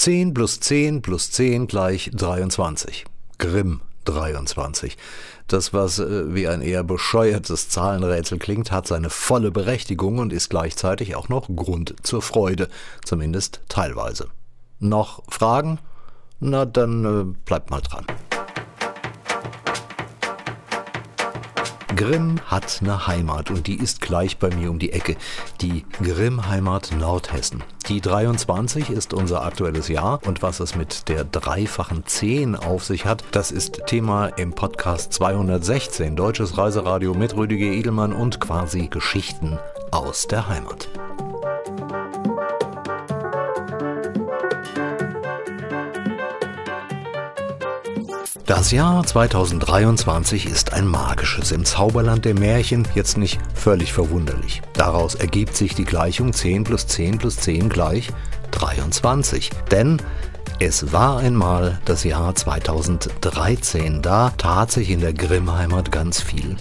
10 0.00 0.32
plus 0.32 0.60
10 0.60 1.02
plus 1.02 1.30
10 1.30 1.66
gleich 1.66 2.10
23. 2.14 3.04
Grimm 3.36 3.82
23. 4.06 4.96
Das, 5.46 5.74
was 5.74 5.98
äh, 5.98 6.34
wie 6.34 6.48
ein 6.48 6.62
eher 6.62 6.84
bescheuertes 6.84 7.68
Zahlenrätsel 7.68 8.38
klingt, 8.38 8.72
hat 8.72 8.86
seine 8.86 9.10
volle 9.10 9.50
Berechtigung 9.50 10.16
und 10.16 10.32
ist 10.32 10.48
gleichzeitig 10.48 11.16
auch 11.16 11.28
noch 11.28 11.54
Grund 11.54 11.96
zur 12.02 12.22
Freude, 12.22 12.70
zumindest 13.04 13.60
teilweise. 13.68 14.28
Noch 14.78 15.22
Fragen? 15.28 15.78
Na, 16.38 16.64
dann 16.64 17.04
äh, 17.04 17.38
bleibt 17.44 17.68
mal 17.68 17.82
dran. 17.82 18.06
Grimm 21.96 22.36
hat 22.46 22.78
eine 22.80 23.06
Heimat 23.06 23.50
und 23.50 23.66
die 23.66 23.74
ist 23.74 24.00
gleich 24.00 24.38
bei 24.38 24.54
mir 24.54 24.70
um 24.70 24.78
die 24.78 24.92
Ecke. 24.92 25.16
Die 25.60 25.84
Grimm-Heimat 26.02 26.92
Nordhessen. 26.98 27.64
Die 27.88 28.00
23 28.00 28.90
ist 28.90 29.12
unser 29.12 29.42
aktuelles 29.42 29.88
Jahr 29.88 30.20
und 30.24 30.42
was 30.42 30.60
es 30.60 30.76
mit 30.76 31.08
der 31.08 31.24
dreifachen 31.24 32.06
10 32.06 32.54
auf 32.54 32.84
sich 32.84 33.06
hat, 33.06 33.24
das 33.32 33.50
ist 33.50 33.82
Thema 33.86 34.26
im 34.26 34.52
Podcast 34.52 35.12
216 35.14 36.14
Deutsches 36.14 36.56
Reiseradio 36.56 37.14
mit 37.14 37.34
Rüdiger 37.34 37.66
Edelmann 37.66 38.12
und 38.12 38.40
quasi 38.40 38.86
Geschichten 38.86 39.58
aus 39.90 40.28
der 40.28 40.48
Heimat. 40.48 40.88
Das 48.50 48.72
Jahr 48.72 49.06
2023 49.06 50.46
ist 50.46 50.72
ein 50.72 50.84
magisches 50.84 51.52
im 51.52 51.64
Zauberland 51.64 52.24
der 52.24 52.36
Märchen, 52.36 52.84
jetzt 52.96 53.16
nicht 53.16 53.38
völlig 53.54 53.92
verwunderlich. 53.92 54.60
Daraus 54.72 55.14
ergibt 55.14 55.54
sich 55.54 55.76
die 55.76 55.84
Gleichung 55.84 56.32
10 56.32 56.64
plus 56.64 56.88
10 56.88 57.18
plus 57.18 57.36
10 57.36 57.68
gleich 57.68 58.08
23. 58.50 59.50
Denn 59.70 60.02
es 60.62 60.92
war 60.92 61.16
einmal 61.16 61.80
das 61.86 62.04
Jahr 62.04 62.34
2013, 62.34 64.02
da 64.02 64.28
tat 64.36 64.70
sich 64.70 64.90
in 64.90 65.00
der 65.00 65.14
Grimmheimat 65.14 65.90
ganz 65.90 66.20
viel. 66.20 66.54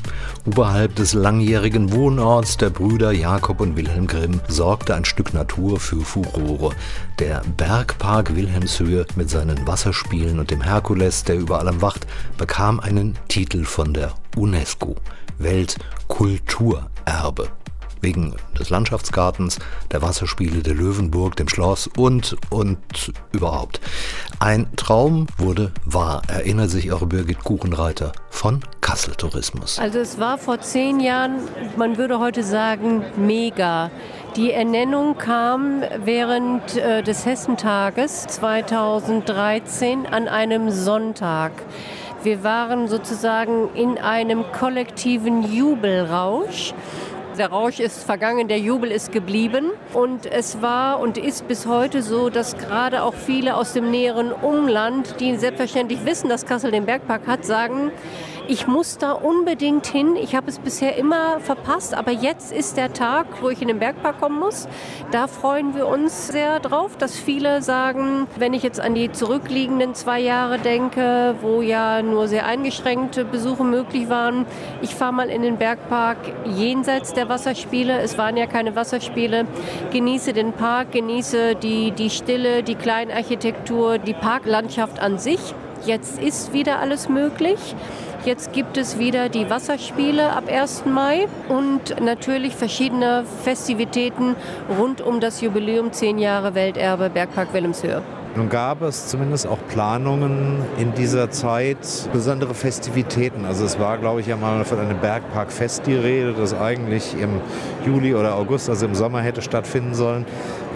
Oberhalb 0.45 0.95
des 0.95 1.11
langjährigen 1.11 1.91
Wohnorts 1.91 2.55
der 2.55 2.69
Brüder 2.69 3.11
Jakob 3.11 3.59
und 3.59 3.75
Wilhelm 3.75 4.07
Grimm 4.07 4.39
sorgte 4.47 4.95
ein 4.95 5.03
Stück 5.03 5.33
Natur 5.33 5.81
für 5.81 5.99
Furore. 5.99 6.73
Der 7.19 7.41
Bergpark 7.57 8.37
Wilhelmshöhe 8.37 9.05
mit 9.17 9.29
seinen 9.29 9.67
Wasserspielen 9.67 10.39
und 10.39 10.49
dem 10.49 10.61
Herkules, 10.61 11.25
der 11.25 11.35
über 11.35 11.59
allem 11.59 11.81
wacht, 11.81 12.07
bekam 12.37 12.79
einen 12.79 13.17
Titel 13.27 13.65
von 13.65 13.93
der 13.93 14.13
UNESCO 14.37 14.95
Weltkulturerbe 15.39 17.49
wegen 18.01 18.35
des 18.57 18.69
Landschaftsgartens, 18.69 19.59
der 19.91 20.01
Wasserspiele, 20.01 20.61
der 20.61 20.75
Löwenburg, 20.75 21.35
dem 21.35 21.49
Schloss 21.49 21.89
und, 21.97 22.35
und 22.49 23.13
überhaupt. 23.31 23.79
Ein 24.39 24.67
Traum 24.75 25.27
wurde 25.37 25.71
wahr, 25.85 26.21
erinnert 26.27 26.69
sich 26.69 26.91
auch 26.91 27.05
Birgit 27.05 27.43
Kuchenreiter 27.43 28.11
von 28.29 28.61
Kassel 28.81 29.15
Tourismus. 29.15 29.79
Also 29.79 29.99
es 29.99 30.19
war 30.19 30.37
vor 30.37 30.61
zehn 30.61 30.99
Jahren, 30.99 31.39
man 31.77 31.97
würde 31.97 32.19
heute 32.19 32.43
sagen, 32.43 33.03
mega. 33.17 33.91
Die 34.35 34.51
Ernennung 34.51 35.17
kam 35.17 35.81
während 36.05 36.77
äh, 36.77 37.01
des 37.01 37.25
Hessentages 37.25 38.27
2013 38.27 40.05
an 40.05 40.27
einem 40.27 40.69
Sonntag. 40.69 41.51
Wir 42.21 42.43
waren 42.43 42.87
sozusagen 42.87 43.69
in 43.75 43.97
einem 43.97 44.43
kollektiven 44.51 45.53
Jubelrausch 45.53 46.73
der 47.39 47.49
Rausch 47.49 47.79
ist 47.79 48.03
vergangen, 48.03 48.47
der 48.47 48.59
Jubel 48.59 48.91
ist 48.91 49.11
geblieben. 49.11 49.71
Und 49.93 50.25
es 50.25 50.61
war 50.61 50.99
und 50.99 51.17
ist 51.17 51.47
bis 51.47 51.65
heute 51.65 52.03
so, 52.03 52.29
dass 52.29 52.57
gerade 52.57 53.01
auch 53.01 53.13
viele 53.13 53.55
aus 53.55 53.73
dem 53.73 53.89
näheren 53.89 54.31
Umland, 54.31 55.15
die 55.19 55.35
selbstverständlich 55.37 56.05
wissen, 56.05 56.29
dass 56.29 56.45
Kassel 56.45 56.71
den 56.71 56.85
Bergpark 56.85 57.25
hat, 57.25 57.45
sagen, 57.45 57.91
ich 58.49 58.65
muss 58.65 58.97
da 58.97 59.11
unbedingt 59.11 59.85
hin. 59.85 60.15
Ich 60.15 60.35
habe 60.35 60.49
es 60.49 60.57
bisher 60.57 60.97
immer 60.97 61.39
verpasst, 61.39 61.93
aber 61.93 62.11
jetzt 62.11 62.51
ist 62.51 62.77
der 62.77 62.91
Tag, 62.93 63.27
wo 63.41 63.49
ich 63.49 63.61
in 63.61 63.67
den 63.67 63.77
Bergpark 63.77 64.19
kommen 64.19 64.39
muss. 64.39 64.67
Da 65.11 65.27
freuen 65.27 65.75
wir 65.75 65.87
uns 65.87 66.29
sehr 66.29 66.59
drauf, 66.59 66.97
dass 66.97 67.15
viele 67.15 67.61
sagen, 67.61 68.25
wenn 68.37 68.55
ich 68.55 68.63
jetzt 68.63 68.79
an 68.79 68.95
die 68.95 69.11
zurückliegenden 69.11 69.93
zwei 69.93 70.19
Jahre 70.19 70.57
denke, 70.57 71.35
wo 71.41 71.61
ja 71.61 72.01
nur 72.01 72.27
sehr 72.27 72.47
eingeschränkte 72.47 73.23
Besuche 73.23 73.63
möglich 73.63 74.09
waren, 74.09 74.47
ich 74.81 74.95
fahre 74.95 75.13
mal 75.13 75.29
in 75.29 75.43
den 75.43 75.57
Bergpark 75.57 76.17
jenseits 76.45 77.13
der 77.13 77.29
Wasserspiele. 77.29 77.99
Es 77.99 78.17
waren 78.17 78.35
ja 78.35 78.47
keine 78.47 78.75
Wasserspiele. 78.75 79.45
Genieße 79.91 80.33
den 80.33 80.53
Park, 80.53 80.91
genieße 80.91 81.53
die, 81.53 81.91
die 81.91 82.09
Stille, 82.09 82.63
die 82.63 82.75
Kleinarchitektur, 82.75 83.99
die 83.99 84.15
Parklandschaft 84.15 84.99
an 84.99 85.19
sich. 85.19 85.39
Jetzt 85.85 86.19
ist 86.21 86.51
wieder 86.51 86.79
alles 86.79 87.09
möglich. 87.09 87.75
Jetzt 88.25 88.51
gibt 88.51 88.75
es 88.75 88.99
wieder 88.99 89.29
die 89.29 89.49
Wasserspiele 89.49 90.31
ab 90.31 90.43
1. 90.51 90.83
Mai 90.85 91.27
und 91.47 92.01
natürlich 92.01 92.53
verschiedene 92.53 93.23
Festivitäten 93.43 94.35
rund 94.77 94.99
um 94.99 95.21
das 95.21 95.39
Jubiläum 95.39 95.93
10 95.93 96.17
Jahre 96.17 96.53
Welterbe 96.53 97.09
Bergpark 97.09 97.53
Wilhelmshöhe. 97.53 98.01
Nun 98.35 98.49
gab 98.49 98.81
es 98.81 99.07
zumindest 99.07 99.47
auch 99.47 99.57
Planungen 99.69 100.63
in 100.77 100.93
dieser 100.93 101.31
Zeit, 101.31 101.77
besondere 102.11 102.53
Festivitäten. 102.53 103.45
Also 103.45 103.63
es 103.63 103.79
war, 103.79 103.97
glaube 103.97 104.19
ich, 104.19 104.27
ja 104.27 104.35
mal 104.35 104.65
von 104.65 104.79
einem 104.79 104.99
Bergparkfest 104.99 105.87
die 105.87 105.95
Rede, 105.95 106.33
das 106.33 106.53
eigentlich 106.53 107.15
im 107.19 107.39
Juli 107.85 108.13
oder 108.13 108.35
August, 108.35 108.69
also 108.69 108.85
im 108.85 108.95
Sommer 108.95 109.21
hätte 109.21 109.41
stattfinden 109.41 109.93
sollen. 109.95 110.25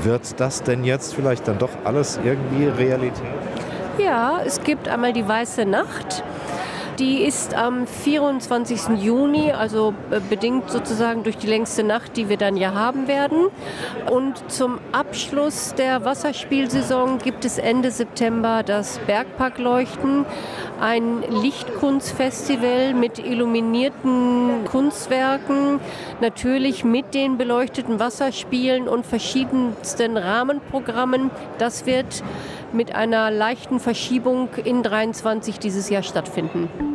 Wird 0.02 0.40
das 0.40 0.64
denn 0.64 0.86
jetzt 0.86 1.14
vielleicht 1.14 1.48
dann 1.48 1.58
doch 1.58 1.72
alles 1.84 2.20
irgendwie 2.24 2.68
Realität? 2.68 3.22
Ja, 3.98 4.40
es 4.44 4.64
gibt 4.64 4.88
einmal 4.88 5.12
die 5.14 5.28
Weiße 5.28 5.66
Nacht. 5.66 6.24
Die 7.00 7.24
ist 7.24 7.56
am 7.56 7.88
24. 7.88 9.02
Juni, 9.02 9.52
also 9.52 9.96
äh, 10.12 10.20
bedingt 10.20 10.70
sozusagen 10.70 11.24
durch 11.24 11.38
die 11.38 11.48
längste 11.48 11.84
Nacht, 11.84 12.18
die 12.18 12.30
wir 12.30 12.38
dann 12.38 12.56
ja 12.56 12.76
haben 12.76 13.08
werden. 13.08 13.48
Und 14.12 14.52
zum 14.52 14.78
Abschluss 14.92 15.74
der 15.74 16.06
Wasserspielsaison 16.06 17.18
gibt 17.18 17.46
es 17.46 17.58
Ende 17.58 17.90
September 17.90 18.62
das 18.62 19.00
Bergparkleuchten, 19.08 20.26
ein 20.80 21.24
Lichtkunstfestival 21.42 22.94
mit 22.94 23.18
illuminierten 23.18 24.66
Kunstwerken, 24.66 25.80
natürlich 26.22 26.84
mit 26.84 27.16
den 27.16 27.38
beleuchteten 27.38 28.00
Wasserspielen 28.00 28.88
und 28.88 29.04
verschiedensten 29.06 30.16
Rahmenprogrammen. 30.16 31.32
Das 31.58 31.88
wird 31.88 32.24
mit 32.74 32.94
einer 32.94 33.32
leichten 33.32 33.80
Verschiebung 33.80 34.50
in 34.64 34.84
23 34.84 35.60
dieses 35.60 35.90
Jahr 35.90 36.04
stattfinden. 36.04 36.93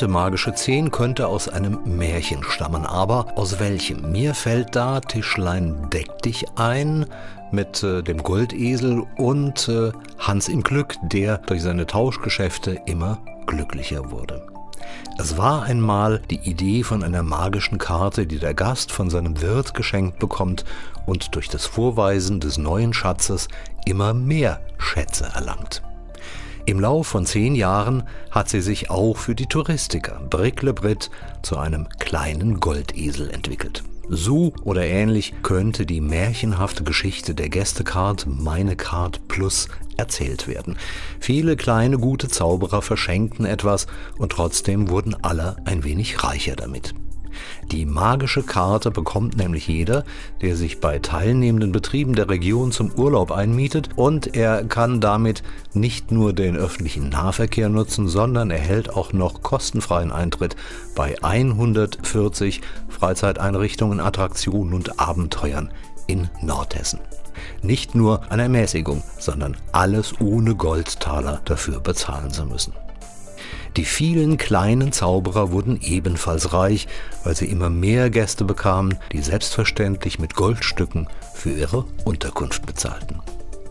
Zweite 0.00 0.12
magische 0.12 0.54
Zehn 0.54 0.90
könnte 0.90 1.28
aus 1.28 1.50
einem 1.50 1.78
Märchen 1.84 2.42
stammen, 2.42 2.86
aber 2.86 3.36
aus 3.36 3.60
welchem? 3.60 4.10
Mir 4.10 4.34
fällt 4.34 4.74
da 4.74 5.00
Tischlein 5.00 5.90
deck 5.90 6.22
dich 6.22 6.46
ein 6.56 7.04
mit 7.52 7.82
äh, 7.82 8.02
dem 8.02 8.22
Goldesel 8.22 9.04
und 9.18 9.68
äh, 9.68 9.92
Hans 10.18 10.48
im 10.48 10.62
Glück, 10.62 10.94
der 11.02 11.36
durch 11.36 11.60
seine 11.60 11.86
Tauschgeschäfte 11.86 12.80
immer 12.86 13.18
glücklicher 13.44 14.10
wurde. 14.10 14.40
Es 15.18 15.36
war 15.36 15.64
einmal 15.64 16.22
die 16.30 16.48
Idee 16.48 16.82
von 16.82 17.04
einer 17.04 17.22
magischen 17.22 17.76
Karte, 17.76 18.26
die 18.26 18.38
der 18.38 18.54
Gast 18.54 18.92
von 18.92 19.10
seinem 19.10 19.42
Wirt 19.42 19.74
geschenkt 19.74 20.18
bekommt 20.18 20.64
und 21.04 21.34
durch 21.34 21.50
das 21.50 21.66
Vorweisen 21.66 22.40
des 22.40 22.56
neuen 22.56 22.94
Schatzes 22.94 23.48
immer 23.84 24.14
mehr 24.14 24.62
Schätze 24.78 25.30
erlangt. 25.34 25.82
Im 26.70 26.78
Lauf 26.78 27.08
von 27.08 27.26
zehn 27.26 27.56
Jahren 27.56 28.04
hat 28.30 28.48
sie 28.48 28.60
sich 28.60 28.90
auch 28.90 29.16
für 29.16 29.34
die 29.34 29.46
Touristiker 29.46 30.20
Brick 30.30 30.62
le 30.62 30.72
Brit 30.72 31.10
zu 31.42 31.58
einem 31.58 31.88
kleinen 31.98 32.60
Goldesel 32.60 33.28
entwickelt. 33.28 33.82
So 34.08 34.52
oder 34.62 34.84
ähnlich 34.86 35.34
könnte 35.42 35.84
die 35.84 36.00
märchenhafte 36.00 36.84
Geschichte 36.84 37.34
der 37.34 37.48
Gästecard 37.48 38.28
Meine 38.28 38.76
Card 38.76 39.26
Plus 39.26 39.66
erzählt 39.96 40.46
werden. 40.46 40.76
Viele 41.18 41.56
kleine 41.56 41.98
gute 41.98 42.28
Zauberer 42.28 42.82
verschenkten 42.82 43.46
etwas 43.46 43.88
und 44.16 44.30
trotzdem 44.30 44.90
wurden 44.90 45.16
alle 45.24 45.56
ein 45.64 45.82
wenig 45.82 46.22
reicher 46.22 46.54
damit. 46.54 46.94
Die 47.70 47.86
magische 47.86 48.42
Karte 48.42 48.90
bekommt 48.90 49.36
nämlich 49.36 49.68
jeder, 49.68 50.04
der 50.40 50.56
sich 50.56 50.80
bei 50.80 50.98
teilnehmenden 50.98 51.72
Betrieben 51.72 52.14
der 52.14 52.28
Region 52.28 52.72
zum 52.72 52.92
Urlaub 52.92 53.30
einmietet 53.30 53.90
und 53.96 54.34
er 54.36 54.64
kann 54.64 55.00
damit 55.00 55.42
nicht 55.72 56.10
nur 56.10 56.32
den 56.32 56.56
öffentlichen 56.56 57.08
Nahverkehr 57.08 57.68
nutzen, 57.68 58.08
sondern 58.08 58.50
erhält 58.50 58.90
auch 58.90 59.12
noch 59.12 59.42
kostenfreien 59.42 60.12
Eintritt 60.12 60.56
bei 60.94 61.16
140 61.22 62.60
Freizeiteinrichtungen, 62.88 64.00
Attraktionen 64.00 64.74
und 64.74 64.98
Abenteuern 64.98 65.70
in 66.06 66.28
Nordhessen. 66.42 67.00
nicht 67.62 67.94
nur 67.94 68.30
eine 68.30 68.42
Ermäßigung, 68.42 69.02
sondern 69.18 69.56
alles 69.72 70.20
ohne 70.20 70.54
Goldtaler 70.54 71.40
dafür 71.44 71.80
bezahlen 71.80 72.30
zu 72.30 72.44
müssen. 72.44 72.72
Die 73.76 73.84
vielen 73.84 74.36
kleinen 74.36 74.92
Zauberer 74.92 75.52
wurden 75.52 75.78
ebenfalls 75.80 76.52
reich, 76.52 76.88
weil 77.22 77.36
sie 77.36 77.46
immer 77.46 77.70
mehr 77.70 78.10
Gäste 78.10 78.44
bekamen, 78.44 78.98
die 79.12 79.22
selbstverständlich 79.22 80.18
mit 80.18 80.34
Goldstücken 80.34 81.08
für 81.34 81.50
ihre 81.50 81.84
Unterkunft 82.04 82.66
bezahlten. 82.66 83.20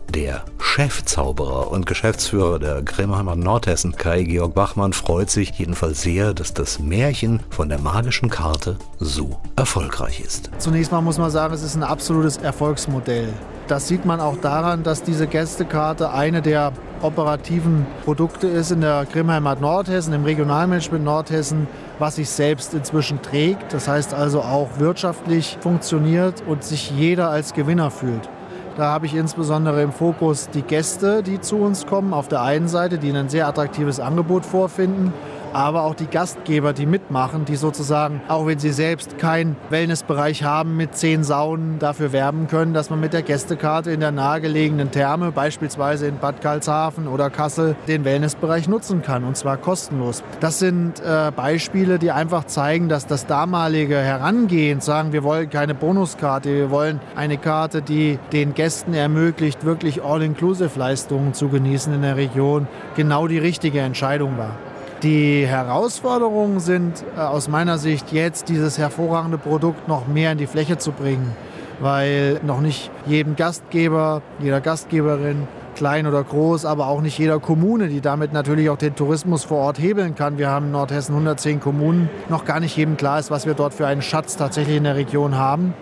Der 0.08 0.44
Chefzauberer 0.58 1.70
und 1.70 1.86
Geschäftsführer 1.86 2.58
der 2.58 2.82
Grimheimer 2.82 3.36
Nordhessen, 3.36 3.94
Kai 3.94 4.24
Georg 4.24 4.54
Bachmann, 4.54 4.92
freut 4.92 5.30
sich 5.30 5.50
jedenfalls 5.52 6.02
sehr, 6.02 6.34
dass 6.34 6.52
das 6.52 6.80
Märchen 6.80 7.40
von 7.50 7.68
der 7.68 7.78
magischen 7.78 8.28
Karte 8.28 8.76
so 8.98 9.38
erfolgreich 9.54 10.20
ist. 10.20 10.50
Zunächst 10.58 10.90
mal 10.90 11.00
muss 11.00 11.18
man 11.18 11.30
sagen, 11.30 11.54
es 11.54 11.62
ist 11.62 11.76
ein 11.76 11.84
absolutes 11.84 12.38
Erfolgsmodell. 12.38 13.32
Das 13.70 13.86
sieht 13.86 14.04
man 14.04 14.18
auch 14.18 14.36
daran, 14.36 14.82
dass 14.82 15.04
diese 15.04 15.28
Gästekarte 15.28 16.12
eine 16.12 16.42
der 16.42 16.72
operativen 17.02 17.86
Produkte 18.04 18.48
ist 18.48 18.72
in 18.72 18.80
der 18.80 19.06
Grimmheimat 19.06 19.60
Nordhessen, 19.60 20.12
im 20.12 20.24
Regionalmanagement 20.24 21.04
Nordhessen, 21.04 21.68
was 22.00 22.16
sich 22.16 22.28
selbst 22.30 22.74
inzwischen 22.74 23.22
trägt. 23.22 23.72
Das 23.72 23.86
heißt 23.86 24.12
also 24.12 24.40
auch 24.40 24.80
wirtschaftlich 24.80 25.56
funktioniert 25.60 26.42
und 26.48 26.64
sich 26.64 26.90
jeder 26.90 27.30
als 27.30 27.54
Gewinner 27.54 27.92
fühlt. 27.92 28.28
Da 28.76 28.86
habe 28.86 29.06
ich 29.06 29.14
insbesondere 29.14 29.82
im 29.82 29.92
Fokus 29.92 30.48
die 30.50 30.62
Gäste, 30.62 31.22
die 31.22 31.40
zu 31.40 31.58
uns 31.58 31.86
kommen, 31.86 32.12
auf 32.12 32.26
der 32.26 32.42
einen 32.42 32.66
Seite, 32.66 32.98
die 32.98 33.12
ein 33.12 33.28
sehr 33.28 33.46
attraktives 33.46 34.00
Angebot 34.00 34.44
vorfinden 34.44 35.12
aber 35.52 35.84
auch 35.84 35.94
die 35.94 36.06
Gastgeber, 36.06 36.72
die 36.72 36.86
mitmachen, 36.86 37.44
die 37.44 37.56
sozusagen, 37.56 38.20
auch 38.28 38.46
wenn 38.46 38.58
sie 38.58 38.72
selbst 38.72 39.18
keinen 39.18 39.56
Wellnessbereich 39.70 40.44
haben 40.44 40.76
mit 40.76 40.96
zehn 40.96 41.24
Saunen, 41.24 41.78
dafür 41.78 42.12
werben 42.12 42.46
können, 42.48 42.74
dass 42.74 42.90
man 42.90 43.00
mit 43.00 43.12
der 43.12 43.22
Gästekarte 43.22 43.90
in 43.90 44.00
der 44.00 44.12
nahegelegenen 44.12 44.90
Therme, 44.90 45.32
beispielsweise 45.32 46.06
in 46.06 46.18
Bad 46.18 46.40
Karlshafen 46.40 47.08
oder 47.08 47.30
Kassel, 47.30 47.76
den 47.88 48.04
Wellnessbereich 48.04 48.68
nutzen 48.68 49.02
kann 49.02 49.24
und 49.24 49.36
zwar 49.36 49.56
kostenlos. 49.56 50.22
Das 50.40 50.58
sind 50.58 51.00
äh, 51.00 51.30
Beispiele, 51.34 51.98
die 51.98 52.10
einfach 52.10 52.44
zeigen, 52.44 52.88
dass 52.88 53.06
das 53.06 53.26
damalige 53.26 53.96
Herangehen, 53.96 54.80
sagen 54.80 55.12
wir 55.12 55.22
wollen 55.22 55.50
keine 55.50 55.74
Bonuskarte, 55.74 56.50
wir 56.50 56.70
wollen 56.70 57.00
eine 57.16 57.38
Karte, 57.38 57.82
die 57.82 58.18
den 58.32 58.54
Gästen 58.54 58.94
ermöglicht, 58.94 59.64
wirklich 59.64 60.02
All-Inclusive-Leistungen 60.02 61.34
zu 61.34 61.48
genießen 61.48 61.92
in 61.94 62.02
der 62.02 62.16
Region, 62.16 62.68
genau 62.96 63.26
die 63.26 63.38
richtige 63.38 63.80
Entscheidung 63.80 64.38
war. 64.38 64.56
Die 65.02 65.46
Herausforderungen 65.46 66.60
sind 66.60 67.02
äh, 67.16 67.20
aus 67.20 67.48
meiner 67.48 67.78
Sicht 67.78 68.12
jetzt, 68.12 68.50
dieses 68.50 68.76
hervorragende 68.76 69.38
Produkt 69.38 69.88
noch 69.88 70.06
mehr 70.06 70.32
in 70.32 70.36
die 70.36 70.46
Fläche 70.46 70.76
zu 70.76 70.92
bringen, 70.92 71.34
weil 71.80 72.38
noch 72.44 72.60
nicht 72.60 72.90
jedem 73.06 73.34
Gastgeber, 73.34 74.20
jeder 74.40 74.60
Gastgeberin, 74.60 75.48
klein 75.74 76.06
oder 76.06 76.22
groß, 76.22 76.66
aber 76.66 76.88
auch 76.88 77.00
nicht 77.00 77.18
jeder 77.18 77.40
Kommune, 77.40 77.88
die 77.88 78.02
damit 78.02 78.34
natürlich 78.34 78.68
auch 78.68 78.76
den 78.76 78.94
Tourismus 78.94 79.44
vor 79.44 79.60
Ort 79.60 79.78
hebeln 79.78 80.16
kann. 80.16 80.36
Wir 80.36 80.50
haben 80.50 80.66
in 80.66 80.72
Nordhessen 80.72 81.14
110 81.14 81.60
Kommunen, 81.60 82.10
noch 82.28 82.44
gar 82.44 82.60
nicht 82.60 82.76
jedem 82.76 82.98
klar 82.98 83.18
ist, 83.18 83.30
was 83.30 83.46
wir 83.46 83.54
dort 83.54 83.72
für 83.72 83.86
einen 83.86 84.02
Schatz 84.02 84.36
tatsächlich 84.36 84.76
in 84.76 84.84
der 84.84 84.96
Region 84.96 85.38
haben, 85.38 85.72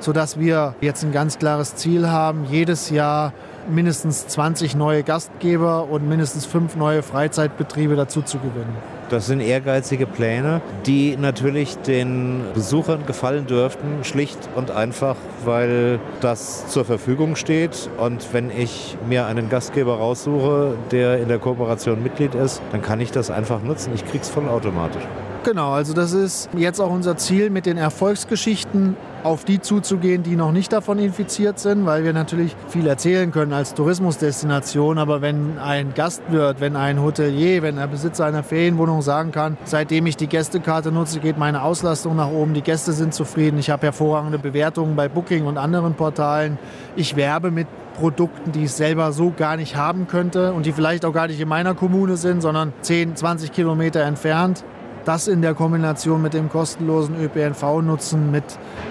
sodass 0.00 0.38
wir 0.38 0.74
jetzt 0.82 1.02
ein 1.02 1.12
ganz 1.12 1.38
klares 1.38 1.76
Ziel 1.76 2.10
haben, 2.10 2.44
jedes 2.50 2.90
Jahr 2.90 3.32
mindestens 3.68 4.26
20 4.28 4.76
neue 4.76 5.02
Gastgeber 5.02 5.88
und 5.88 6.08
mindestens 6.08 6.46
fünf 6.46 6.76
neue 6.76 7.02
Freizeitbetriebe 7.02 7.96
dazu 7.96 8.22
zu 8.22 8.38
gewinnen. 8.38 8.74
Das 9.08 9.26
sind 9.26 9.40
ehrgeizige 9.40 10.06
Pläne, 10.06 10.60
die 10.84 11.16
natürlich 11.16 11.76
den 11.78 12.42
Besuchern 12.54 13.06
gefallen 13.06 13.46
dürften, 13.46 14.02
schlicht 14.02 14.38
und 14.56 14.72
einfach, 14.72 15.14
weil 15.44 16.00
das 16.20 16.66
zur 16.66 16.84
Verfügung 16.84 17.36
steht. 17.36 17.88
Und 17.98 18.32
wenn 18.32 18.50
ich 18.50 18.96
mir 19.08 19.26
einen 19.26 19.48
Gastgeber 19.48 19.98
raussuche, 19.98 20.74
der 20.90 21.20
in 21.20 21.28
der 21.28 21.38
Kooperation 21.38 22.02
Mitglied 22.02 22.34
ist, 22.34 22.60
dann 22.72 22.82
kann 22.82 23.00
ich 23.00 23.12
das 23.12 23.30
einfach 23.30 23.62
nutzen. 23.62 23.92
Ich 23.94 24.04
krieg's 24.04 24.28
vollautomatisch. 24.28 25.04
Genau, 25.44 25.70
also 25.70 25.94
das 25.94 26.12
ist 26.12 26.48
jetzt 26.56 26.80
auch 26.80 26.90
unser 26.90 27.16
Ziel 27.16 27.50
mit 27.50 27.66
den 27.66 27.76
Erfolgsgeschichten 27.76 28.96
auf 29.26 29.44
die 29.44 29.60
zuzugehen, 29.60 30.22
die 30.22 30.36
noch 30.36 30.52
nicht 30.52 30.72
davon 30.72 30.98
infiziert 31.00 31.58
sind, 31.58 31.84
weil 31.84 32.04
wir 32.04 32.12
natürlich 32.12 32.54
viel 32.68 32.86
erzählen 32.86 33.32
können 33.32 33.52
als 33.52 33.74
Tourismusdestination. 33.74 34.98
Aber 34.98 35.20
wenn 35.20 35.58
ein 35.58 35.94
Gastwirt, 35.94 36.60
wenn 36.60 36.76
ein 36.76 37.02
Hotelier, 37.02 37.62
wenn 37.62 37.76
der 37.76 37.88
Besitzer 37.88 38.24
einer 38.24 38.44
Ferienwohnung 38.44 39.02
sagen 39.02 39.32
kann, 39.32 39.58
seitdem 39.64 40.06
ich 40.06 40.16
die 40.16 40.28
Gästekarte 40.28 40.92
nutze, 40.92 41.18
geht 41.18 41.38
meine 41.38 41.62
Auslastung 41.62 42.14
nach 42.14 42.30
oben, 42.30 42.54
die 42.54 42.62
Gäste 42.62 42.92
sind 42.92 43.14
zufrieden, 43.14 43.58
ich 43.58 43.68
habe 43.68 43.82
hervorragende 43.82 44.38
Bewertungen 44.38 44.94
bei 44.94 45.08
Booking 45.08 45.46
und 45.46 45.58
anderen 45.58 45.94
Portalen, 45.94 46.58
ich 46.94 47.16
werbe 47.16 47.50
mit 47.50 47.66
Produkten, 47.96 48.52
die 48.52 48.64
ich 48.64 48.72
selber 48.72 49.10
so 49.10 49.32
gar 49.36 49.56
nicht 49.56 49.74
haben 49.74 50.06
könnte 50.06 50.52
und 50.52 50.66
die 50.66 50.72
vielleicht 50.72 51.04
auch 51.04 51.12
gar 51.12 51.26
nicht 51.26 51.40
in 51.40 51.48
meiner 51.48 51.74
Kommune 51.74 52.16
sind, 52.16 52.42
sondern 52.42 52.72
10, 52.82 53.16
20 53.16 53.50
Kilometer 53.52 54.02
entfernt 54.02 54.64
das 55.06 55.28
in 55.28 55.40
der 55.40 55.54
Kombination 55.54 56.20
mit 56.20 56.34
dem 56.34 56.50
kostenlosen 56.50 57.16
ÖPNV-Nutzen, 57.22 58.30
mit 58.30 58.44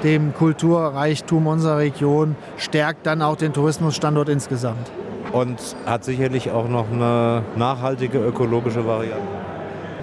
dem 0.03 0.33
Kulturreichtum 0.33 1.45
unserer 1.45 1.77
Region, 1.77 2.35
stärkt 2.57 3.05
dann 3.05 3.21
auch 3.21 3.35
den 3.35 3.53
Tourismusstandort 3.53 4.29
insgesamt. 4.29 4.91
Und 5.31 5.59
hat 5.85 6.05
sicherlich 6.05 6.51
auch 6.51 6.69
noch 6.69 6.89
eine 6.89 7.43
nachhaltige 7.57 8.19
ökologische 8.19 8.87
Variante. 8.87 9.44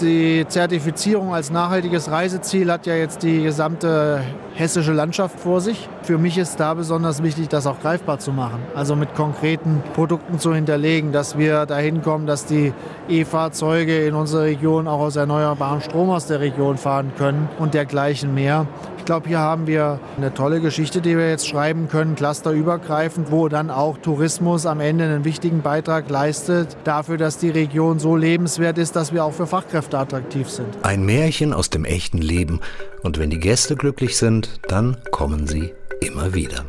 Die 0.03 0.45
Zertifizierung 0.49 1.33
als 1.33 1.53
nachhaltiges 1.53 2.11
Reiseziel 2.11 2.73
hat 2.73 2.87
ja 2.87 2.97
jetzt 2.97 3.23
die 3.23 3.45
gesamte 3.45 4.21
hessische 4.53 4.93
Landschaft 4.93 5.39
vor 5.39 5.61
sich. 5.61 5.89
Für 6.03 6.19
mich 6.19 6.39
ist 6.39 6.59
da 6.59 6.75
besonders 6.75 7.23
wichtig, 7.23 7.49
das 7.49 7.69
auch 7.69 7.79
greifbar 7.79 8.19
zu 8.19 8.33
machen. 8.33 8.59
Also 8.75 8.97
mit 8.97 9.15
konkreten 9.15 9.81
Produkten 9.95 10.41
zu 10.41 10.53
hinterlegen, 10.53 11.13
dass 11.13 11.39
wir 11.39 11.67
dahin 11.67 12.03
kommen, 12.03 12.27
dass 12.27 12.47
die 12.47 12.75
E-Fahrzeuge 13.09 14.05
in 14.05 14.15
unserer 14.15 14.43
Region 14.43 14.89
auch 14.89 14.99
aus 14.99 15.15
erneuerbarem 15.15 15.81
Strom 15.81 16.11
aus 16.11 16.27
der 16.27 16.41
Region 16.41 16.79
fahren 16.79 17.13
können 17.17 17.49
und 17.61 17.75
dergleichen 17.75 18.35
mehr. 18.35 18.67
Ich 19.03 19.07
glaube, 19.07 19.27
hier 19.27 19.41
haben 19.41 19.67
wir 19.67 19.99
eine 20.17 20.33
tolle 20.33 20.61
Geschichte, 20.61 21.01
die 21.01 21.17
wir 21.17 21.29
jetzt 21.29 21.49
schreiben 21.49 21.89
können, 21.89 22.15
clusterübergreifend, 22.15 23.33
wo 23.33 23.49
dann 23.49 23.69
auch 23.69 23.99
Tourismus 23.99 24.65
am 24.65 24.79
Ende 24.79 25.03
einen 25.03 25.25
wichtigen 25.25 25.61
Beitrag 25.61 26.09
leistet 26.09 26.77
dafür, 26.85 27.17
dass 27.17 27.37
die 27.37 27.51
Region 27.51 27.99
so 27.99 28.15
lebenswert 28.15 28.79
ist, 28.79 28.95
dass 28.95 29.13
wir 29.13 29.25
auch 29.25 29.33
für 29.33 29.49
Fachkräfte 29.49 29.99
attraktiv 29.99 30.49
sind. 30.49 30.69
Ein 30.85 31.05
Märchen 31.05 31.53
aus 31.53 31.69
dem 31.69 31.85
echten 31.85 32.19
Leben. 32.19 32.61
Und 33.03 33.19
wenn 33.19 33.29
die 33.29 33.41
Gäste 33.41 33.75
glücklich 33.75 34.17
sind, 34.17 34.61
dann 34.69 34.97
kommen 35.11 35.49
sie 35.49 35.73
immer 36.01 36.33
wieder. 36.33 36.65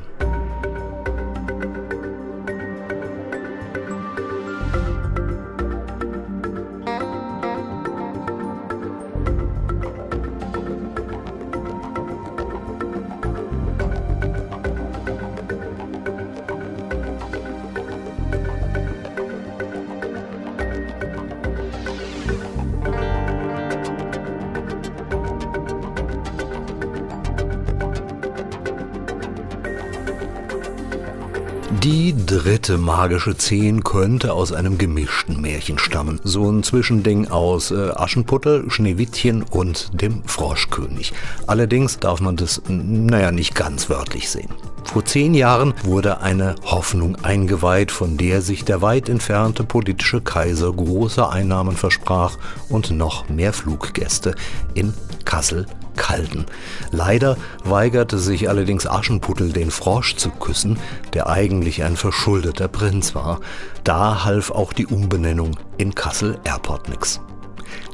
Die 31.83 32.15
dritte 32.15 32.77
magische 32.77 33.35
Zehn 33.35 33.83
könnte 33.83 34.31
aus 34.31 34.53
einem 34.53 34.77
gemischten 34.77 35.41
Märchen 35.41 35.77
stammen. 35.77 36.21
So 36.23 36.49
ein 36.49 36.63
Zwischending 36.63 37.27
aus 37.27 37.71
äh, 37.71 37.89
Aschenputtel, 37.93 38.71
Schneewittchen 38.71 39.43
und 39.43 40.01
dem 40.01 40.23
Froschkönig. 40.23 41.11
Allerdings 41.45 41.99
darf 41.99 42.21
man 42.21 42.37
das, 42.37 42.61
naja, 42.69 43.33
nicht 43.33 43.53
ganz 43.53 43.89
wörtlich 43.89 44.29
sehen. 44.29 44.47
Vor 44.85 45.03
zehn 45.03 45.33
Jahren 45.33 45.73
wurde 45.83 46.21
eine 46.21 46.55
Hoffnung 46.63 47.17
eingeweiht, 47.17 47.91
von 47.91 48.15
der 48.15 48.41
sich 48.41 48.63
der 48.63 48.81
weit 48.81 49.09
entfernte 49.09 49.65
politische 49.65 50.21
Kaiser 50.21 50.71
große 50.71 51.27
Einnahmen 51.27 51.75
versprach 51.75 52.37
und 52.69 52.91
noch 52.91 53.27
mehr 53.27 53.51
Fluggäste 53.51 54.35
in 54.73 54.93
Kassel 55.25 55.65
Kalten. 55.95 56.45
Leider 56.91 57.37
weigerte 57.63 58.19
sich 58.19 58.49
allerdings 58.49 58.87
Aschenputtel, 58.87 59.53
den 59.53 59.71
Frosch 59.71 60.15
zu 60.15 60.29
küssen, 60.29 60.79
der 61.13 61.27
eigentlich 61.27 61.83
ein 61.83 61.97
verschuldeter 61.97 62.67
Prinz 62.67 63.15
war. 63.15 63.39
Da 63.83 64.23
half 64.25 64.51
auch 64.51 64.73
die 64.73 64.87
Umbenennung 64.87 65.57
in 65.77 65.95
Kassel 65.95 66.39
Airport 66.43 66.89
nix. 66.89 67.21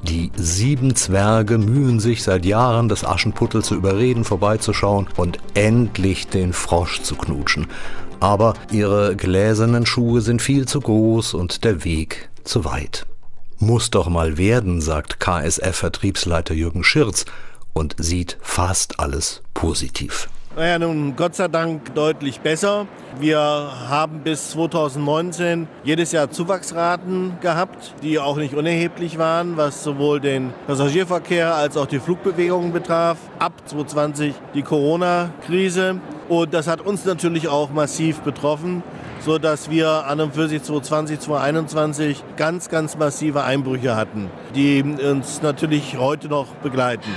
Die 0.04 0.32
sieben 0.36 0.96
Zwerge 0.96 1.58
mühen 1.58 2.00
sich 2.00 2.24
seit 2.24 2.46
Jahren, 2.46 2.90
das 2.90 3.04
Aschenputtel 3.04 3.64
zu 3.64 3.76
überreden, 3.76 4.24
vorbeizuschauen 4.24 5.08
und 5.18 5.40
endlich 5.54 6.28
den 6.28 6.54
Frosch 6.54 7.02
zu 7.02 7.16
knutschen. 7.16 7.68
Aber 8.20 8.54
ihre 8.72 9.16
gläsernen 9.16 9.86
Schuhe 9.86 10.22
sind 10.22 10.42
viel 10.42 10.68
zu 10.68 10.80
groß 10.82 11.34
und 11.34 11.64
der 11.64 11.84
Weg 11.84 12.30
zu 12.44 12.66
weit. 12.66 13.06
Muss 13.60 13.92
doch 13.92 14.08
mal 14.08 14.38
werden, 14.38 14.80
sagt 14.80 15.20
KSF-Vertriebsleiter 15.20 16.54
Jürgen 16.54 16.84
Schirz 16.84 17.26
und 17.80 17.96
sieht 17.98 18.38
fast 18.42 19.00
alles 19.00 19.42
positiv. 19.54 20.30
Naja, 20.56 20.80
nun 20.80 21.16
Gott 21.16 21.36
sei 21.36 21.48
Dank 21.48 21.96
deutlich 21.96 22.42
besser. 22.42 22.88
Wir 23.20 23.40
haben 23.40 24.20
bis 24.20 24.50
2019 24.50 25.68
jedes 25.86 26.12
Jahr 26.12 26.30
Zuwachsraten 26.30 27.38
gehabt, 27.40 27.94
die 28.04 28.20
auch 28.20 28.36
nicht 28.36 28.54
unerheblich 28.54 29.18
waren, 29.18 29.56
was 29.56 29.84
sowohl 29.84 30.20
den 30.20 30.54
Passagierverkehr 30.68 31.56
als 31.56 31.78
auch 31.78 31.86
die 31.86 32.00
Flugbewegungen 32.00 32.74
betraf. 32.74 33.18
Ab 33.38 33.54
2020 33.66 34.34
die 34.54 34.64
Corona-Krise. 34.64 36.02
Und 36.28 36.54
das 36.54 36.68
hat 36.68 36.82
uns 36.82 37.06
natürlich 37.06 37.48
auch 37.48 37.70
massiv 37.70 38.20
betroffen, 38.20 38.84
sodass 39.22 39.70
wir 39.70 40.06
an 40.06 40.20
und 40.20 40.36
für 40.36 40.50
sich 40.50 40.64
2020, 40.64 41.22
2021 41.22 42.24
ganz, 42.36 42.68
ganz 42.68 42.98
massive 42.98 43.44
Einbrüche 43.44 43.96
hatten, 43.96 44.30
die 44.54 44.84
uns 44.84 45.42
natürlich 45.42 45.98
heute 45.98 46.28
noch 46.28 46.48
begleiten. 46.56 47.10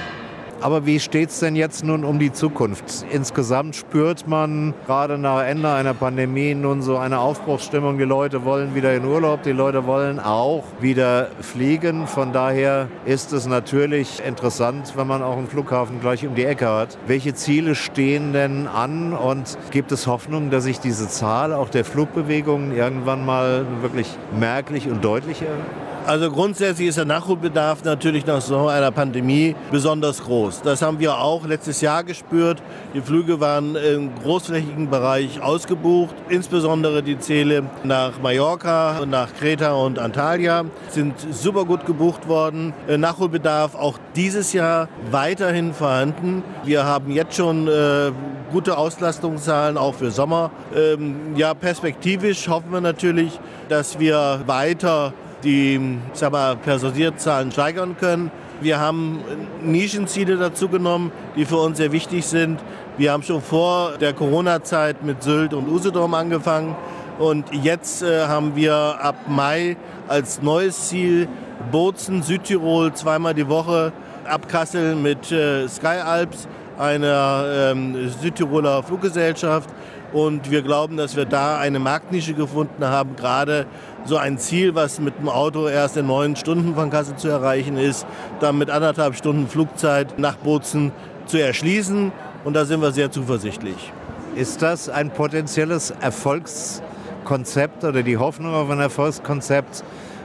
Aber 0.62 0.86
wie 0.86 1.00
steht 1.00 1.30
es 1.30 1.40
denn 1.40 1.56
jetzt 1.56 1.84
nun 1.84 2.04
um 2.04 2.20
die 2.20 2.32
Zukunft? 2.32 3.04
Insgesamt 3.10 3.74
spürt 3.74 4.28
man 4.28 4.74
gerade 4.86 5.18
nach 5.18 5.42
Ende 5.42 5.68
einer 5.72 5.92
Pandemie 5.92 6.54
nun 6.54 6.82
so 6.82 6.98
eine 6.98 7.18
Aufbruchsstimmung. 7.18 7.98
Die 7.98 8.04
Leute 8.04 8.44
wollen 8.44 8.72
wieder 8.76 8.94
in 8.94 9.04
Urlaub, 9.04 9.42
die 9.42 9.50
Leute 9.50 9.86
wollen 9.86 10.20
auch 10.20 10.62
wieder 10.80 11.30
fliegen. 11.40 12.06
Von 12.06 12.32
daher 12.32 12.86
ist 13.04 13.32
es 13.32 13.46
natürlich 13.46 14.22
interessant, 14.24 14.92
wenn 14.94 15.08
man 15.08 15.20
auch 15.24 15.36
einen 15.36 15.48
Flughafen 15.48 16.00
gleich 16.00 16.24
um 16.24 16.36
die 16.36 16.44
Ecke 16.44 16.68
hat. 16.68 16.96
Welche 17.08 17.34
Ziele 17.34 17.74
stehen 17.74 18.32
denn 18.32 18.68
an 18.68 19.14
und 19.14 19.58
gibt 19.72 19.90
es 19.90 20.06
Hoffnung, 20.06 20.50
dass 20.50 20.62
sich 20.62 20.78
diese 20.78 21.08
Zahl 21.08 21.52
auch 21.52 21.70
der 21.70 21.84
Flugbewegungen 21.84 22.76
irgendwann 22.76 23.26
mal 23.26 23.66
wirklich 23.80 24.06
merklich 24.38 24.88
und 24.88 25.04
deutlich 25.04 25.42
erhöht? 25.42 25.91
Also 26.04 26.32
grundsätzlich 26.32 26.88
ist 26.88 26.98
der 26.98 27.04
Nachholbedarf 27.04 27.84
natürlich 27.84 28.26
nach 28.26 28.40
so 28.40 28.66
einer 28.66 28.90
Pandemie 28.90 29.54
besonders 29.70 30.20
groß. 30.24 30.62
Das 30.62 30.82
haben 30.82 30.98
wir 30.98 31.16
auch 31.16 31.46
letztes 31.46 31.80
Jahr 31.80 32.02
gespürt. 32.02 32.60
Die 32.92 33.00
Flüge 33.00 33.38
waren 33.38 33.76
im 33.76 34.10
großflächigen 34.16 34.90
Bereich 34.90 35.40
ausgebucht. 35.40 36.14
Insbesondere 36.28 37.04
die 37.04 37.20
Ziele 37.20 37.62
nach 37.84 38.20
Mallorca, 38.20 39.06
nach 39.06 39.32
Kreta 39.34 39.74
und 39.74 40.00
Antalya 40.00 40.64
sind 40.88 41.14
super 41.30 41.64
gut 41.64 41.86
gebucht 41.86 42.26
worden. 42.26 42.74
Nachholbedarf 42.88 43.76
auch 43.76 43.96
dieses 44.16 44.52
Jahr 44.52 44.88
weiterhin 45.12 45.72
vorhanden. 45.72 46.42
Wir 46.64 46.84
haben 46.84 47.12
jetzt 47.12 47.36
schon 47.36 47.68
äh, 47.68 48.10
gute 48.50 48.76
Auslastungszahlen 48.76 49.78
auch 49.78 49.94
für 49.94 50.10
Sommer. 50.10 50.50
Ähm, 50.76 51.36
ja, 51.36 51.54
perspektivisch 51.54 52.48
hoffen 52.48 52.72
wir 52.72 52.80
natürlich, 52.80 53.38
dass 53.68 53.98
wir 54.00 54.42
weiter 54.46 55.14
die 55.44 55.98
sag 56.12 56.32
mal, 56.32 56.56
Passagierzahlen 56.56 57.52
steigern 57.52 57.96
können. 57.98 58.30
Wir 58.60 58.78
haben 58.78 59.20
Nischenziele 59.62 60.36
dazu 60.36 60.68
genommen, 60.68 61.10
die 61.36 61.44
für 61.44 61.56
uns 61.56 61.78
sehr 61.78 61.92
wichtig 61.92 62.24
sind. 62.26 62.60
Wir 62.96 63.12
haben 63.12 63.22
schon 63.22 63.42
vor 63.42 63.98
der 64.00 64.12
Corona-Zeit 64.12 65.02
mit 65.02 65.22
Sylt 65.22 65.54
und 65.54 65.68
Usedom 65.68 66.14
angefangen. 66.14 66.76
Und 67.18 67.52
jetzt 67.52 68.02
äh, 68.02 68.26
haben 68.26 68.54
wir 68.56 68.74
ab 68.74 69.16
Mai 69.28 69.76
als 70.08 70.42
neues 70.42 70.88
Ziel 70.88 71.28
Bozen, 71.70 72.22
Südtirol 72.22 72.92
zweimal 72.92 73.34
die 73.34 73.48
Woche, 73.48 73.92
ab 74.24 74.48
Kassel 74.48 74.94
mit 74.94 75.30
äh, 75.30 75.68
Sky 75.68 75.98
Alps, 76.04 76.48
einer 76.78 77.44
ähm, 77.72 78.10
Südtiroler 78.20 78.82
Fluggesellschaft. 78.82 79.70
Und 80.12 80.50
wir 80.50 80.62
glauben, 80.62 80.96
dass 80.96 81.16
wir 81.16 81.24
da 81.24 81.58
eine 81.58 81.78
Marktnische 81.78 82.34
gefunden 82.34 82.84
haben, 82.84 83.16
gerade 83.16 83.66
so 84.04 84.16
ein 84.16 84.38
Ziel, 84.38 84.74
was 84.74 85.00
mit 85.00 85.18
dem 85.18 85.28
Auto 85.28 85.68
erst 85.68 85.96
in 85.96 86.06
neun 86.06 86.36
Stunden 86.36 86.74
von 86.74 86.90
Kassel 86.90 87.16
zu 87.16 87.28
erreichen 87.28 87.78
ist, 87.78 88.06
dann 88.40 88.58
mit 88.58 88.68
anderthalb 88.68 89.16
Stunden 89.16 89.48
Flugzeit 89.48 90.18
nach 90.18 90.36
Bozen 90.36 90.92
zu 91.26 91.38
erschließen. 91.38 92.12
Und 92.44 92.54
da 92.54 92.64
sind 92.64 92.82
wir 92.82 92.92
sehr 92.92 93.10
zuversichtlich. 93.10 93.92
Ist 94.34 94.60
das 94.62 94.88
ein 94.88 95.10
potenzielles 95.10 95.92
Erfolgskonzept 96.00 97.84
oder 97.84 98.02
die 98.02 98.18
Hoffnung 98.18 98.54
auf 98.54 98.68
ein 98.70 98.80
Erfolgskonzept, 98.80 99.84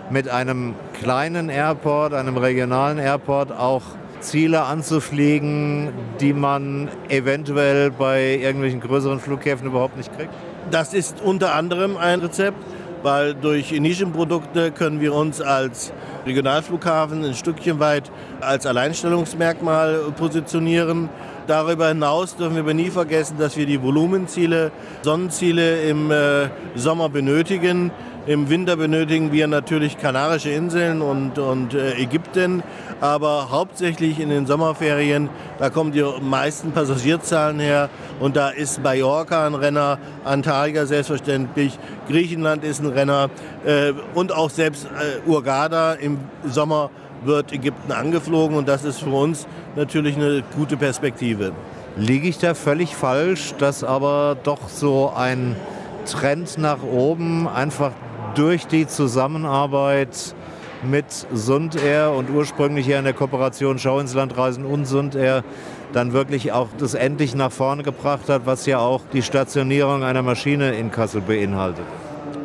mit 0.09 0.29
einem 0.29 0.73
kleinen 0.93 1.49
Airport, 1.49 2.13
einem 2.13 2.37
regionalen 2.37 2.97
Airport 2.97 3.51
auch 3.51 3.81
Ziele 4.19 4.63
anzufliegen, 4.63 5.89
die 6.19 6.33
man 6.33 6.89
eventuell 7.09 7.91
bei 7.91 8.35
irgendwelchen 8.35 8.79
größeren 8.79 9.19
Flughäfen 9.19 9.67
überhaupt 9.67 9.97
nicht 9.97 10.15
kriegt? 10.15 10.33
Das 10.71 10.93
ist 10.93 11.21
unter 11.21 11.55
anderem 11.55 11.97
ein 11.97 12.19
Rezept, 12.19 12.57
weil 13.03 13.33
durch 13.33 13.71
Nischenprodukte 13.71 14.71
können 14.71 14.99
wir 14.99 15.13
uns 15.13 15.39
als 15.41 15.93
Regionalflughafen 16.25 17.23
ein 17.23 17.33
Stückchen 17.33 17.79
weit 17.79 18.11
als 18.41 18.65
Alleinstellungsmerkmal 18.65 20.11
positionieren. 20.17 21.09
Darüber 21.47 21.87
hinaus 21.87 22.35
dürfen 22.35 22.55
wir 22.55 22.63
aber 22.63 22.73
nie 22.73 22.89
vergessen, 22.89 23.37
dass 23.39 23.55
wir 23.55 23.65
die 23.65 23.81
Volumenziele, 23.81 24.71
Sonnenziele 25.01 25.83
im 25.83 26.11
äh, 26.11 26.49
Sommer 26.75 27.07
benötigen. 27.07 27.91
Im 28.27 28.49
Winter 28.49 28.75
benötigen 28.75 29.31
wir 29.31 29.47
natürlich 29.47 29.97
Kanarische 29.97 30.49
Inseln 30.49 31.01
und, 31.01 31.39
und 31.39 31.73
äh, 31.73 31.93
Ägypten, 31.93 32.61
aber 32.99 33.51
hauptsächlich 33.51 34.19
in 34.19 34.27
den 34.27 34.45
Sommerferien, 34.45 35.29
da 35.59 35.69
kommen 35.69 35.93
die 35.93 36.03
meisten 36.19 36.73
Passagierzahlen 36.73 37.61
her 37.61 37.89
und 38.19 38.35
da 38.35 38.49
ist 38.49 38.83
Mallorca 38.83 39.47
ein 39.47 39.55
Renner, 39.55 39.97
Antalya 40.25 40.85
selbstverständlich, 40.85 41.79
Griechenland 42.09 42.65
ist 42.65 42.81
ein 42.81 42.87
Renner 42.87 43.29
äh, 43.65 43.93
und 44.13 44.33
auch 44.33 44.49
selbst 44.49 44.87
äh, 44.87 45.25
Urgada 45.25 45.93
im 45.93 46.19
Sommer 46.45 46.89
wird 47.23 47.53
Ägypten 47.53 47.93
angeflogen 47.93 48.57
und 48.57 48.67
das 48.67 48.83
ist 48.83 48.99
für 48.99 49.09
uns 49.09 49.47
natürlich 49.77 50.17
eine 50.17 50.43
gute 50.53 50.75
Perspektive. 50.75 51.53
Liege 51.95 52.27
ich 52.27 52.39
da 52.39 52.55
völlig 52.55 52.93
falsch, 52.93 53.53
dass 53.57 53.85
aber 53.85 54.35
doch 54.43 54.67
so 54.67 55.13
ein 55.15 55.55
Trend 56.05 56.57
nach 56.57 56.83
oben 56.83 57.47
einfach 57.47 57.91
durch 58.37 58.67
die 58.67 58.85
Zusammenarbeit 58.87 60.35
mit 60.83 61.05
Sund 61.33 61.75
Air 61.81 62.11
und 62.11 62.29
ursprünglich 62.29 62.85
hier 62.85 62.99
in 62.99 63.05
der 63.05 63.13
Kooperation 63.13 63.79
Schau 63.79 63.99
ins 63.99 64.13
Land 64.13 64.37
reisen 64.37 64.63
und 64.63 64.85
Sund 64.85 65.15
Air 65.15 65.43
dann 65.91 66.13
wirklich 66.13 66.51
auch 66.51 66.67
das 66.77 66.93
endlich 66.93 67.33
nach 67.33 67.51
vorne 67.51 67.81
gebracht 67.81 68.29
hat, 68.29 68.45
was 68.45 68.65
ja 68.67 68.77
auch 68.77 69.01
die 69.11 69.23
Stationierung 69.23 70.03
einer 70.03 70.21
Maschine 70.21 70.75
in 70.75 70.91
Kassel 70.91 71.21
beinhaltet. 71.21 71.85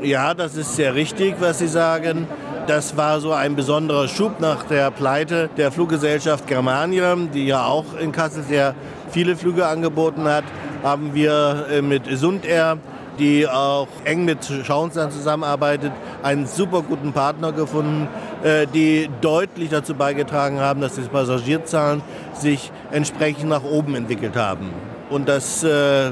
Ja, 0.00 0.32
das 0.32 0.56
ist 0.56 0.76
sehr 0.76 0.94
richtig, 0.94 1.34
was 1.40 1.58
Sie 1.58 1.68
sagen. 1.68 2.26
Das 2.66 2.96
war 2.96 3.20
so 3.20 3.32
ein 3.32 3.54
besonderer 3.54 4.08
Schub 4.08 4.40
nach 4.40 4.62
der 4.64 4.90
Pleite 4.90 5.50
der 5.56 5.70
Fluggesellschaft 5.70 6.46
Germania, 6.46 7.14
die 7.16 7.46
ja 7.46 7.66
auch 7.66 7.84
in 8.00 8.12
Kassel 8.12 8.44
sehr 8.44 8.75
viele 9.11 9.37
Flüge 9.37 9.66
angeboten 9.66 10.25
hat, 10.25 10.44
haben 10.82 11.12
wir 11.12 11.66
äh, 11.70 11.82
mit 11.82 12.04
Sund 12.16 12.46
Air 12.46 12.78
die 13.19 13.47
auch 13.49 13.88
eng 14.04 14.25
mit 14.25 14.45
Schauensland 14.45 15.12
zusammenarbeitet, 15.12 15.92
einen 16.23 16.47
super 16.47 16.83
guten 16.83 17.12
Partner 17.12 17.52
gefunden, 17.52 18.09
äh, 18.42 18.66
die 18.66 19.09
deutlich 19.21 19.71
dazu 19.71 19.95
beigetragen 19.95 20.61
haben, 20.61 20.81
dass 20.81 20.95
die 20.95 21.02
Passagierzahlen 21.02 22.02
sich 22.35 22.73
entsprechend 22.90 23.49
nach 23.49 23.64
oben 23.64 23.95
entwickelt 23.95 24.37
haben. 24.37 24.71
Und 25.11 25.28
das 25.28 25.62
äh, 25.62 26.11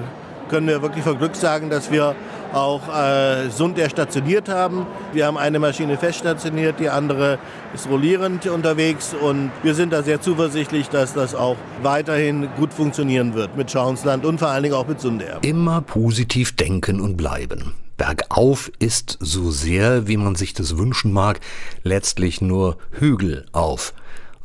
können 0.49 0.67
wir 0.67 0.83
wirklich 0.83 1.05
vor 1.05 1.17
Glück 1.17 1.37
sagen, 1.37 1.71
dass 1.71 1.91
wir 1.91 2.15
auch 2.53 2.83
äh, 2.89 3.49
Sund 3.51 3.79
stationiert 3.89 4.49
haben. 4.49 4.87
Wir 5.13 5.27
haben 5.27 5.39
eine 5.39 5.59
Maschine 5.59 5.97
fest 5.97 6.21
stationiert, 6.21 6.81
die 6.81 6.89
andere 6.89 7.39
ist 7.75 7.89
rollierend 7.89 8.47
unterwegs 8.47 9.15
und 9.15 9.51
wir 9.63 9.75
sind 9.75 9.93
da 9.93 10.03
sehr 10.03 10.21
zuversichtlich, 10.21 10.89
dass 10.89 11.15
das 11.15 11.35
auch 11.35 11.57
weiterhin 11.83 12.49
gut 12.57 12.73
funktionieren 12.73 13.35
wird 13.35 13.57
mit 13.57 13.71
Schauensland 13.71 14.25
und 14.25 14.39
vor 14.39 14.49
allen 14.49 14.65
Dingen 14.65 14.75
auch 14.75 14.87
mit 14.87 15.01
Sunder. 15.01 15.39
Immer 15.43 15.81
positiv 15.81 16.57
denken 16.57 17.01
und 17.01 17.17
bleiben. 17.17 17.75
Bergauf 17.97 18.73
ist 18.79 19.19
so 19.21 19.51
sehr, 19.51 20.09
wie 20.09 20.17
man 20.17 20.35
sich 20.35 20.55
das 20.55 20.79
wünschen 20.79 21.13
mag, 21.13 21.39
letztlich 21.83 22.41
nur 22.41 22.79
Hügel 22.93 23.45
auf. 23.53 23.93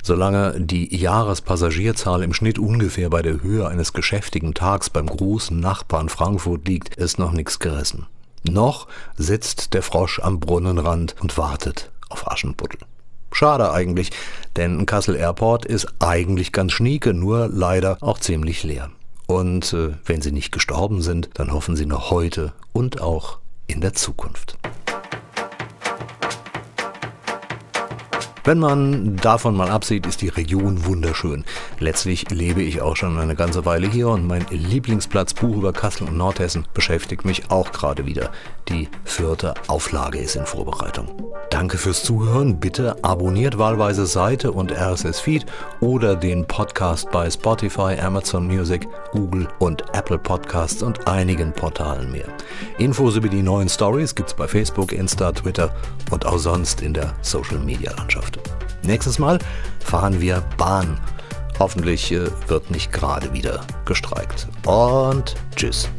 Solange 0.05 0.61
die 0.61 0.95
Jahrespassagierzahl 0.95 2.21
im 2.21 2.31
Schnitt 2.31 2.59
ungefähr 2.59 3.09
bei 3.09 3.23
der 3.23 3.41
Höhe 3.41 3.67
eines 3.67 3.91
geschäftigen 3.91 4.53
Tags 4.53 4.91
beim 4.91 5.07
großen 5.07 5.59
Nachbarn 5.59 6.09
Frankfurt 6.09 6.67
liegt, 6.67 6.93
ist 6.97 7.17
noch 7.17 7.31
nichts 7.31 7.57
gerissen. 7.57 8.05
Noch 8.47 8.87
sitzt 9.17 9.73
der 9.73 9.81
Frosch 9.81 10.19
am 10.19 10.39
Brunnenrand 10.39 11.15
und 11.21 11.39
wartet 11.39 11.89
auf 12.09 12.31
Aschenputtel. 12.31 12.81
Schade 13.31 13.71
eigentlich, 13.71 14.11
denn 14.57 14.85
Kassel 14.85 15.15
Airport 15.15 15.65
ist 15.65 15.87
eigentlich 15.97 16.51
ganz 16.51 16.73
schnieke, 16.73 17.15
nur 17.15 17.47
leider 17.51 17.97
auch 18.01 18.19
ziemlich 18.19 18.61
leer. 18.61 18.91
Und 19.25 19.73
äh, 19.73 19.93
wenn 20.05 20.21
sie 20.21 20.31
nicht 20.31 20.51
gestorben 20.51 21.01
sind, 21.01 21.31
dann 21.33 21.51
hoffen 21.51 21.75
sie 21.75 21.87
noch 21.87 22.11
heute 22.11 22.53
und 22.73 23.01
auch 23.01 23.39
in 23.65 23.81
der 23.81 23.93
Zukunft. 23.93 24.59
Wenn 28.45 28.59
man 28.59 29.15
davon 29.15 29.57
mal 29.57 29.71
absieht, 29.71 30.05
ist 30.05 30.21
die 30.21 30.27
Region 30.27 30.85
wunderschön. 30.85 31.45
Letztlich 31.79 32.29
lebe 32.29 32.61
ich 32.61 32.79
auch 32.79 32.95
schon 32.95 33.17
eine 33.17 33.33
ganze 33.33 33.65
Weile 33.65 33.87
hier 33.87 34.09
und 34.09 34.27
mein 34.27 34.45
Lieblingsplatz 34.51 35.33
Buch 35.33 35.57
über 35.57 35.73
Kassel 35.73 36.07
und 36.07 36.15
Nordhessen 36.15 36.67
beschäftigt 36.75 37.25
mich 37.25 37.49
auch 37.49 37.71
gerade 37.71 38.05
wieder. 38.05 38.29
Die 38.69 38.87
vierte 39.03 39.55
Auflage 39.65 40.19
ist 40.19 40.35
in 40.35 40.45
Vorbereitung. 40.45 41.07
Danke 41.49 41.79
fürs 41.79 42.03
Zuhören. 42.03 42.59
Bitte 42.59 43.03
abonniert 43.03 43.57
wahlweise 43.57 44.05
Seite 44.05 44.51
und 44.51 44.71
RSS-Feed 44.71 45.47
oder 45.79 46.15
den 46.15 46.45
Podcast 46.45 47.09
bei 47.11 47.29
Spotify, 47.29 47.97
Amazon 47.99 48.45
Music, 48.45 48.87
Google 49.11 49.47
und 49.57 49.83
Apple 49.93 50.19
Podcasts 50.19 50.83
und 50.83 51.07
einigen 51.07 51.51
Portalen 51.51 52.11
mehr. 52.11 52.27
Infos 52.77 53.15
über 53.15 53.29
die 53.29 53.41
neuen 53.41 53.69
Stories 53.69 54.13
gibt's 54.13 54.35
bei 54.35 54.47
Facebook, 54.47 54.91
Insta, 54.91 55.31
Twitter 55.31 55.73
und 56.11 56.27
auch 56.27 56.37
sonst 56.37 56.81
in 56.81 56.93
der 56.93 57.13
Social-Media-Landschaft. 57.21 58.34
Nächstes 58.83 59.19
Mal 59.19 59.39
fahren 59.79 60.21
wir 60.21 60.41
Bahn. 60.57 60.99
Hoffentlich 61.59 62.11
äh, 62.11 62.27
wird 62.47 62.69
nicht 62.71 62.91
gerade 62.91 63.33
wieder 63.33 63.61
gestreikt. 63.85 64.47
Und 64.65 65.35
tschüss. 65.55 65.89